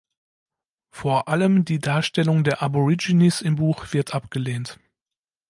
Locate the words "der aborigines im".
2.43-3.57